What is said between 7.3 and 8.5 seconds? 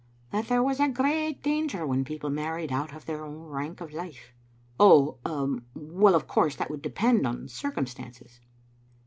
cir cumstances."